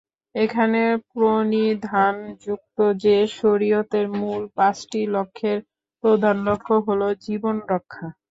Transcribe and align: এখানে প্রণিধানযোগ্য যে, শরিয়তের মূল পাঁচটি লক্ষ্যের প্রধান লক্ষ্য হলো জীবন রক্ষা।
এখানে 0.35 0.81
প্রণিধানযোগ্য 1.09 2.75
যে, 3.03 3.17
শরিয়তের 3.35 4.05
মূল 4.15 4.41
পাঁচটি 4.57 5.01
লক্ষ্যের 5.15 5.59
প্রধান 6.03 6.35
লক্ষ্য 6.47 6.75
হলো 6.87 7.07
জীবন 7.25 7.55
রক্ষা। 7.71 8.05